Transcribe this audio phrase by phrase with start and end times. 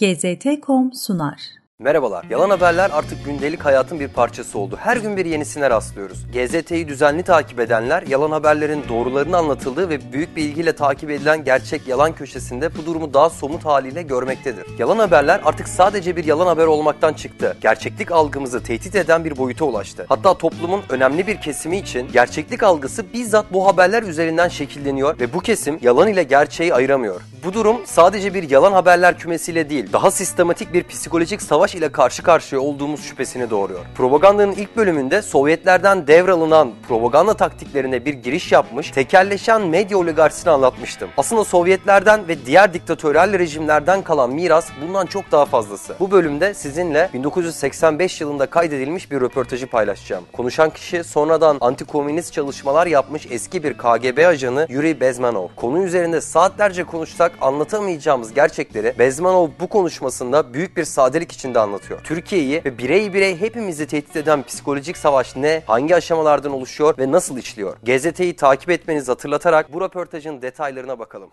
[0.00, 1.59] GZT.com sunar.
[1.80, 2.24] Merhabalar.
[2.30, 4.76] Yalan haberler artık gündelik hayatın bir parçası oldu.
[4.80, 6.26] Her gün bir yenisine rastlıyoruz.
[6.32, 11.88] GZT'yi düzenli takip edenler yalan haberlerin doğrularını anlatıldığı ve büyük bir ilgiyle takip edilen gerçek
[11.88, 14.66] yalan köşesinde bu durumu daha somut haliyle görmektedir.
[14.78, 17.56] Yalan haberler artık sadece bir yalan haber olmaktan çıktı.
[17.60, 20.06] Gerçeklik algımızı tehdit eden bir boyuta ulaştı.
[20.08, 25.40] Hatta toplumun önemli bir kesimi için gerçeklik algısı bizzat bu haberler üzerinden şekilleniyor ve bu
[25.40, 27.20] kesim yalan ile gerçeği ayıramıyor.
[27.44, 32.22] Bu durum sadece bir yalan haberler kümesiyle değil, daha sistematik bir psikolojik savaş ile karşı
[32.22, 33.80] karşıya olduğumuz şüphesini doğuruyor.
[33.94, 41.10] Propagandanın ilk bölümünde Sovyetlerden devralınan propaganda taktiklerine bir giriş yapmış, tekerleşen medya oligarşisini anlatmıştım.
[41.16, 45.94] Aslında Sovyetlerden ve diğer diktatörel rejimlerden kalan miras bundan çok daha fazlası.
[46.00, 50.24] Bu bölümde sizinle 1985 yılında kaydedilmiş bir röportajı paylaşacağım.
[50.32, 55.48] Konuşan kişi sonradan antikomünist çalışmalar yapmış eski bir KGB ajanı Yuri Bezmenov.
[55.56, 62.00] Konu üzerinde saatlerce konuşsak anlatamayacağımız gerçekleri Bezmenov bu konuşmasında büyük bir sadelik içinde anlatıyor.
[62.04, 67.38] Türkiye'yi ve birey birey hepimizi tehdit eden psikolojik savaş ne, hangi aşamalardan oluşuyor ve nasıl
[67.38, 67.76] işliyor?
[67.82, 71.30] GZT'yi takip etmenizi hatırlatarak bu röportajın detaylarına bakalım.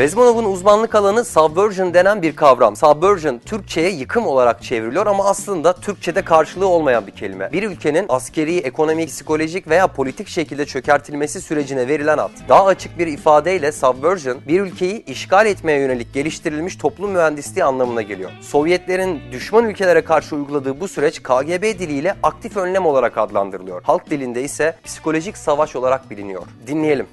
[0.00, 2.76] Bezmanov'un uzmanlık alanı subversion denen bir kavram.
[2.76, 7.52] Subversion Türkçe'ye yıkım olarak çevriliyor ama aslında Türkçe'de karşılığı olmayan bir kelime.
[7.52, 12.30] Bir ülkenin askeri, ekonomik, psikolojik veya politik şekilde çökertilmesi sürecine verilen ad.
[12.48, 18.30] Daha açık bir ifadeyle subversion bir ülkeyi işgal etmeye yönelik geliştirilmiş toplum mühendisliği anlamına geliyor.
[18.40, 23.82] Sovyetlerin düşman ülkelere karşı uyguladığı bu süreç KGB diliyle aktif önlem olarak adlandırılıyor.
[23.82, 26.42] Halk dilinde ise psikolojik savaş olarak biliniyor.
[26.66, 27.06] Dinleyelim.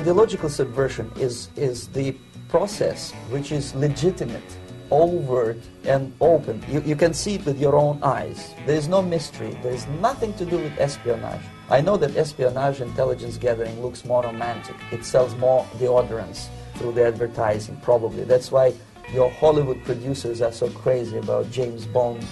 [0.00, 2.14] Ideological subversion is, is the
[2.52, 4.50] process which is legitimate,
[4.90, 6.62] overt, and open.
[6.68, 8.54] You, you can see it with your own eyes.
[8.66, 9.58] There is no mystery.
[9.62, 11.40] There is nothing to do with espionage.
[11.70, 14.76] I know that espionage intelligence gathering looks more romantic.
[14.92, 18.24] It sells more deodorants through the advertising, probably.
[18.24, 18.74] That's why
[19.14, 22.22] your Hollywood producers are so crazy about James Bond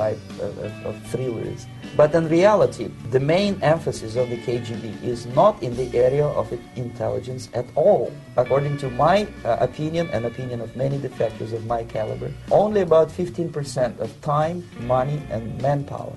[0.00, 1.66] type of, of, of thrillers.
[1.96, 6.46] But in reality, the main emphasis of the KGB is not in the area of
[6.76, 8.12] intelligence at all.
[8.36, 13.08] According to my uh, opinion and opinion of many defectors of my caliber, only about
[13.08, 14.56] 15% of time,
[14.94, 16.16] money, and manpower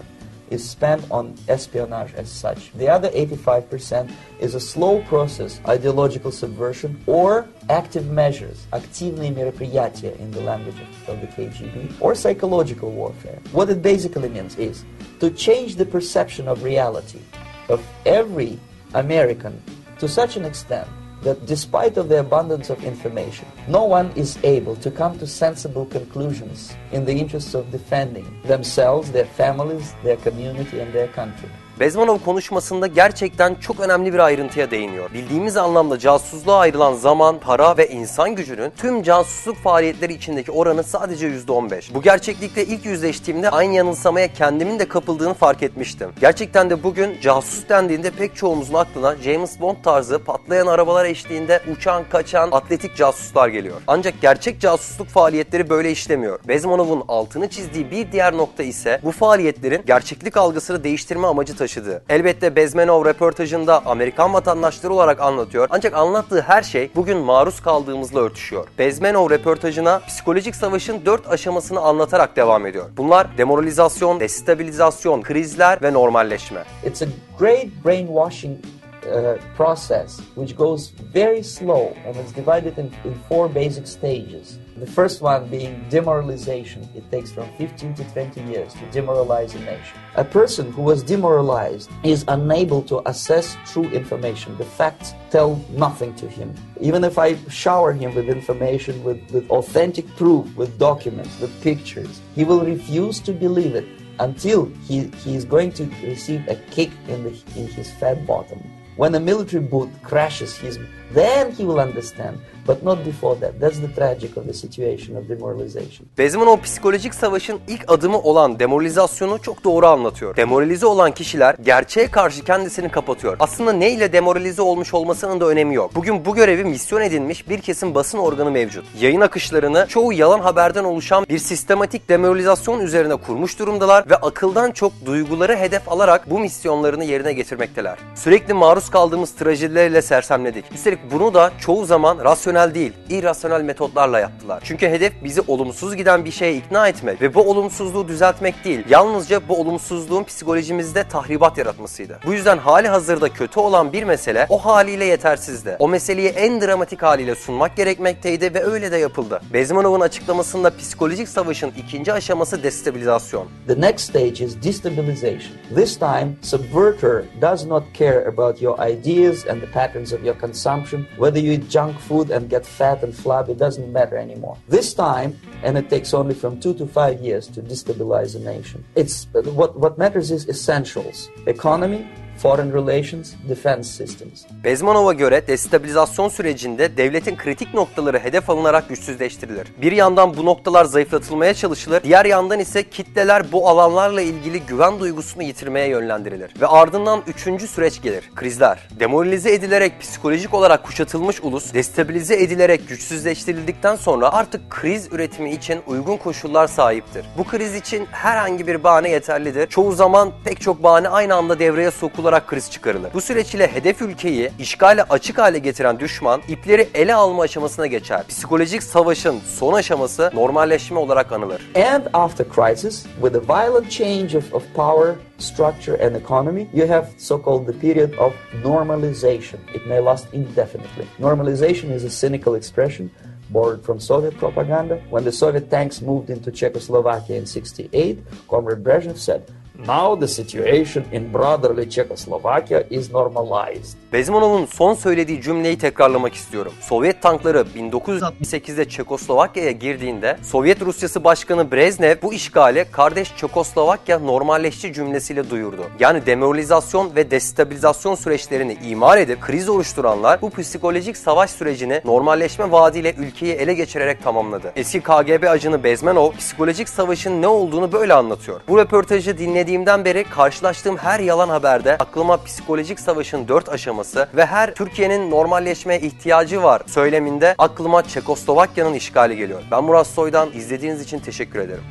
[0.53, 2.73] is spent on espionage as such.
[2.73, 10.31] The other 85% is a slow process, ideological subversion, or active measures, активные мероприятия in
[10.31, 13.41] the language of, of the KGB, or psychological warfare.
[13.53, 14.84] What it basically means is
[15.21, 17.21] to change the perception of reality
[17.69, 18.59] of every
[18.95, 19.62] American
[19.99, 20.89] to such an extent
[21.24, 25.86] that despite of the abundance of information, no one is able to come to sensible
[25.86, 31.50] conclusions in the interests of defending themselves, their families, their community and their country.
[31.80, 35.14] Bezmanov konuşmasında gerçekten çok önemli bir ayrıntıya değiniyor.
[35.14, 41.28] Bildiğimiz anlamda casusluğa ayrılan zaman, para ve insan gücünün tüm casusluk faaliyetleri içindeki oranı sadece
[41.28, 41.94] %15.
[41.94, 46.10] Bu gerçeklikle ilk yüzleştiğimde aynı yanılsamaya kendimin de kapıldığını fark etmiştim.
[46.22, 52.04] Gerçekten de bugün casus dendiğinde pek çoğumuzun aklına James Bond tarzı patlayan arabalar eşliğinde uçan,
[52.10, 53.82] kaçan, atletik casuslar geliyor.
[53.88, 56.40] Ancak gerçek casusluk faaliyetleri böyle işlemiyor.
[56.48, 62.03] Bezmanov'un altını çizdiği bir diğer nokta ise bu faaliyetlerin gerçeklik algısını değiştirme amacı taşıdığı.
[62.09, 68.68] Elbette Bezmenov röportajında Amerikan vatandaşları olarak anlatıyor ancak anlattığı her şey bugün maruz kaldığımızla örtüşüyor.
[68.79, 72.85] Bezmenov röportajına psikolojik savaşın dört aşamasını anlatarak devam ediyor.
[72.97, 76.63] Bunlar demoralizasyon, destabilizasyon, krizler ve normalleşme.
[76.85, 77.06] It's a
[77.40, 78.57] great brainwashing
[79.06, 84.59] uh, process which goes very slow and is divided in, in four basic stages.
[84.78, 86.90] The first one being demoralization.
[86.96, 89.97] It takes from 15 to 20 years to demoralize a nation.
[90.16, 94.58] A person who was demoralized is unable to assess true information.
[94.58, 96.53] The facts tell nothing to him.
[96.81, 102.22] Even if I shower him with information, with, with authentic proof, with documents, with pictures,
[102.36, 103.86] he will refuse to believe it
[104.19, 108.63] until he, he is going to receive a kick in, the, in his fat bottom.
[108.95, 110.78] When a military boot crashes his,
[111.12, 113.62] then he will understand But not before that.
[113.62, 116.07] That's the tragic of the situation of demoralization.
[116.18, 120.36] Bezmanov psikolojik savaşın ilk adımı olan demoralizasyonu çok doğru anlatıyor.
[120.36, 123.38] Demoralize olan kişiler gerçeğe karşı kendisini kapatıyor.
[123.39, 125.95] Aslında ne ile demoralize olmuş olmasının da önemi yok.
[125.95, 128.86] Bugün bu görevi misyon edinmiş bir kesim basın organı mevcut.
[129.00, 134.92] Yayın akışlarını çoğu yalan haberden oluşan bir sistematik demoralizasyon üzerine kurmuş durumdalar ve akıldan çok
[135.06, 137.98] duyguları hedef alarak bu misyonlarını yerine getirmekteler.
[138.16, 140.66] Sürekli maruz kaldığımız trajedilerle sersemledik.
[140.74, 144.62] Üstelik bunu da çoğu zaman rasyonel rasyonel değil, irrasyonel metotlarla yaptılar.
[144.66, 149.48] Çünkü hedef bizi olumsuz giden bir şeye ikna etmek ve bu olumsuzluğu düzeltmek değil, yalnızca
[149.50, 152.20] bu olumsuzluğun psikolojimizde tahribat yaratmasıydı.
[152.26, 155.76] Bu yüzden hali hazırda kötü olan bir mesele o haliyle yetersizdi.
[155.80, 159.42] O meseleyi en dramatik haliyle sunmak gerekmekteydi ve öyle de yapıldı.
[159.54, 163.48] Bezmanov'un açıklamasında psikolojik savaşın ikinci aşaması destabilizasyon.
[163.68, 165.52] The next stage is destabilization.
[165.76, 171.06] This time, subverter does not care about your ideas and the patterns of your consumption.
[171.16, 174.57] Whether you eat junk food and get fat and flabby doesn't matter anymore.
[174.68, 178.84] This time, and it takes only from two to five years to destabilize a nation.
[178.95, 182.07] It's what what matters is essentials: economy,
[182.38, 184.44] foreign relations, defense systems.
[184.63, 189.68] Bezmanov'a göre destabilizasyon sürecinde devletin kritik noktaları hedef alınarak güçsüzleştirilir.
[189.81, 195.44] Bir yandan bu noktalar zayıflatılmaya çalışılır, diğer yandan ise kitleler bu alanlarla ilgili güven duygusunu
[195.44, 196.53] yitirmeye yönlendirilir.
[196.62, 198.88] Ve ardından üçüncü süreç gelir, krizler.
[199.00, 206.18] Demoralize edilerek psikolojik olarak kuşatılmış ulus, destabilize edilerek güçsüzleştirildikten sonra artık kriz üretimi için uygun
[206.18, 207.25] koşullar sahiptir.
[207.38, 209.68] Bu kriz için herhangi bir bahane yeterlidir.
[209.68, 211.91] Çoğu zaman pek çok bahane aynı anda devreye
[212.24, 213.14] sokularak kriz çıkarılır.
[213.14, 218.24] Bu süreç ile hedef ülkeyi işgale açık hale getiren düşman ipleri ele alma aşamasına geçer.
[218.28, 221.62] Psikolojik savaşın son aşaması normalleşme olarak anılır.
[221.75, 227.06] And after crisis, with a violent change of, of power, structure, and economy, you have
[227.18, 228.34] so-called the period of
[228.64, 229.60] normalization.
[229.76, 231.06] It may last indefinitely.
[231.19, 233.10] Normalization is a cynical expression
[233.50, 234.96] borrowed from Soviet propaganda.
[235.10, 238.18] When the Soviet tanks moved into Czechoslovakia in 68,
[238.48, 239.42] Comrade Brezhnev said,
[239.80, 243.98] Now the situation in brotherly Czechoslovakia is normalized.
[244.14, 246.74] Bezmanov'un son söylediği cümleyi tekrarlamak istiyorum.
[246.81, 255.50] Sovyet tankları 1968'de Çekoslovakya'ya girdiğinde Sovyet Rusyası Başkanı Brezhnev bu işgale kardeş Çekoslovakya normalleşti cümlesiyle
[255.50, 255.84] duyurdu.
[256.00, 263.14] Yani demoralizasyon ve destabilizasyon süreçlerini imar edip kriz oluşturanlar bu psikolojik savaş sürecini normalleşme vaadiyle
[263.14, 264.72] ülkeyi ele geçirerek tamamladı.
[264.76, 268.62] Eski KGB ajanı Bezmenov psikolojik savaşın ne olduğunu böyle anlatıyor.
[268.68, 274.75] Bu röportajı dinlediğimden beri karşılaştığım her yalan haberde aklıma psikolojik savaşın dört aşaması ve her
[274.75, 279.62] Türkiye'nin normalleşmeye ihtiyacı var söyleminde aklıma Çekoslovakya'nın işgali geliyor.
[279.71, 281.83] Ben Murat Soy'dan izlediğiniz için teşekkür ederim.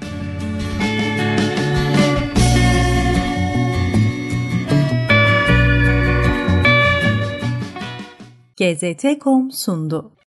[8.56, 10.12] GZT.com sundu.